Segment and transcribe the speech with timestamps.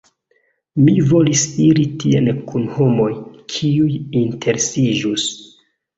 [0.85, 3.11] Mi volis iri tien kun homoj,
[3.57, 3.93] kiuj
[4.23, 5.33] interesiĝus.